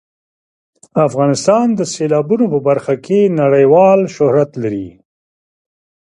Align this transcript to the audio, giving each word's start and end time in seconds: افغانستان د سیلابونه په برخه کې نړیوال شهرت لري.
افغانستان 1.07 1.65
د 1.79 1.81
سیلابونه 1.93 2.45
په 2.53 2.59
برخه 2.67 2.93
کې 3.05 3.19
نړیوال 3.41 3.99
شهرت 4.15 4.51
لري. 4.63 4.87